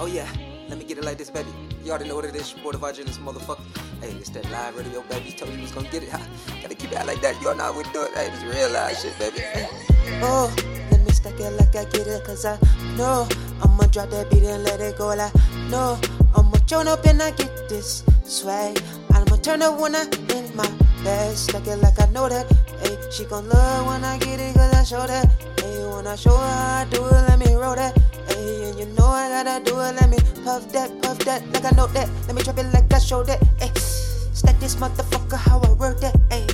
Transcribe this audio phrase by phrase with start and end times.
[0.00, 0.28] Oh yeah,
[0.68, 1.48] let me get it like this, baby.
[1.82, 3.58] You already know what it is, your boy the this motherfucker.
[4.00, 5.32] Hey, it's that live radio, baby.
[5.32, 6.10] Told you was gonna get it.
[6.62, 7.34] Gotta keep it out like that.
[7.42, 8.14] You know how we do it.
[8.14, 9.42] Hey, this real live shit, baby.
[10.22, 10.54] Oh,
[10.90, 12.58] let me stack it like I get it, cause I
[12.96, 13.28] know
[13.60, 15.34] I'ma drop that beat and let it go like
[15.68, 15.98] no.
[16.36, 18.80] I'ma turn up and I get this swag.
[19.10, 20.70] I'ma turn up when I in my
[21.02, 21.48] best.
[21.48, 22.46] Stack it like I know that.
[22.82, 25.26] Hey, she gon' love when I get it, cause I show that.
[25.60, 28.07] Hey, when I show her how I do it, let me roll that.
[28.78, 31.88] You know I gotta do it, let me puff that, puff that, like I know
[31.88, 32.08] that.
[32.28, 33.42] Let me drop it like I show that.
[34.32, 36.14] Stack this motherfucker how I work that.
[36.30, 36.46] Hey,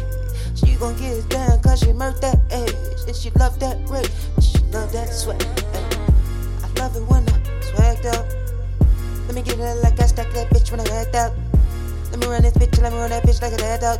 [0.54, 2.40] she gon' get it down cause she murked that.
[2.48, 2.64] Hey,
[3.06, 5.36] and she love that rate, and she love that sweat.
[5.74, 8.24] Ay, I love it when I swagged out.
[9.26, 11.34] Let me get it like I stack that bitch when I act out.
[12.10, 13.98] Let me run this bitch, let me run that bitch like a head out.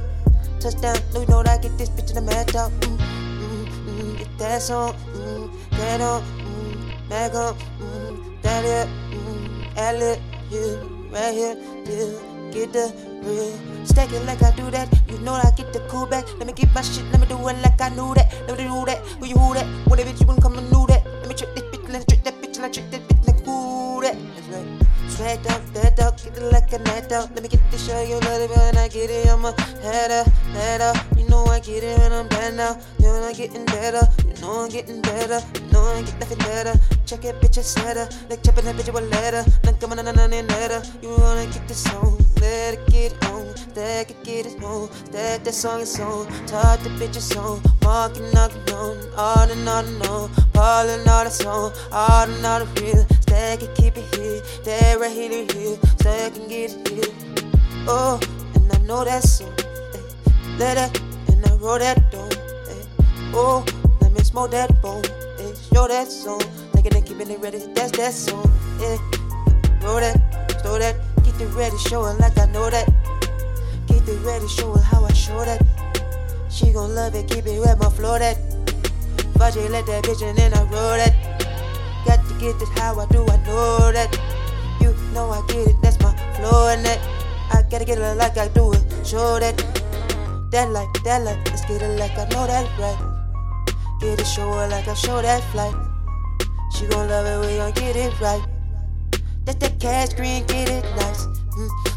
[0.60, 2.72] Touchdown, no, you know that I get this bitch in the match out.
[2.80, 6.53] Mm, mm, mm, get that song, mm, get on, mm,
[7.08, 10.76] mag on, mm, that mm, alley, yeah,
[11.12, 12.92] right here, yeah, get the
[13.22, 13.86] real.
[13.86, 16.24] Stack it like I do that, you know I get the cool back.
[16.38, 18.32] Let me get my shit, let me do it like I knew that.
[18.48, 19.66] Let me do that, who you who that?
[19.86, 21.04] What bitch you wanna come and do that?
[21.04, 23.26] Let me trick this bitch, let me trick that bitch, let me trick that bitch
[23.26, 24.16] like who that?
[24.34, 24.66] That's right.
[25.14, 26.13] Swagged out, that dog,
[26.78, 27.34] get it like a night out.
[27.34, 29.28] Let me get the show, you love it when I get it.
[29.28, 30.96] I'm a head up, head up.
[31.16, 32.78] You know I get it when I'm bad now.
[32.98, 34.08] You know I'm getting better.
[34.26, 35.40] You know I'm getting better.
[35.60, 36.74] You know I get nothing better.
[37.06, 38.08] Check it, bitch, I said her.
[38.28, 39.44] Like chopping that bitch with letter.
[39.64, 40.82] Like coming on and letter.
[41.02, 42.23] You wanna get this song,
[44.04, 44.14] on.
[44.14, 44.88] That could get it home.
[45.12, 46.26] That that song is on.
[49.50, 50.30] And on and on.
[50.52, 51.72] Falling all the song.
[51.92, 53.06] All and all the real.
[53.22, 54.42] Stack it, keep it here.
[54.64, 55.78] That right here here.
[55.98, 57.14] Stack and get it here.
[57.86, 58.18] Oh,
[58.54, 59.52] and I know that song.
[59.58, 60.00] Ay,
[60.58, 62.30] let that, and I roll that down.
[62.68, 62.86] Ay,
[63.34, 63.64] oh,
[64.00, 65.04] let me smoke that bone.
[65.38, 66.42] Ay, show that song.
[66.72, 67.58] Taking it, keeping it ready.
[67.74, 68.50] That's that song.
[68.80, 68.98] Yeah,
[69.82, 70.96] roll that, throw that.
[71.24, 72.88] Get it ready, show it like I know that.
[74.04, 75.64] Get it ready, show her how I show that.
[76.50, 78.36] She gon' love it, keep it wet, my flow that.
[79.38, 81.14] Budget, let that bitch and then I roll that.
[82.04, 84.12] Got to get it how I do, I know that.
[84.80, 87.00] You know I get it, that's my flow and that.
[87.50, 89.56] I gotta get it like I do it, show that.
[90.50, 93.00] That like, that like, let's get it like I know that right.
[94.00, 95.74] Get it, show her like I show that flight.
[96.76, 98.44] She gon' love it, we gon' get it right.
[99.46, 101.26] That's that cash green, get it nice.
[101.56, 101.93] Mm,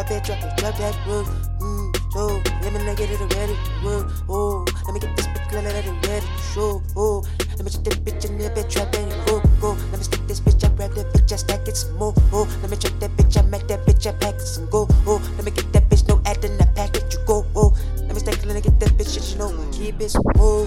[0.00, 1.26] Drop that drop it, drop that wood.
[1.60, 3.52] Mmm, so let me get it ready.
[3.84, 4.08] woo.
[4.30, 6.26] oh, let me get this bitch, let me let it ready.
[6.54, 9.76] Show, oh, let me shoot this bitch in the bitch, trap and go, go.
[9.92, 12.14] Let me stick this bitch, I grab that bitch, I stack it some more.
[12.32, 14.88] Oh, let me check that bitch, I make that bitch, I pack it some go.
[15.06, 17.44] Oh, let me get that bitch, no acting, I pack it, you go.
[17.54, 20.16] Oh, let me stack it, let me get that bitch, you know, keep it.
[20.38, 20.66] Oh.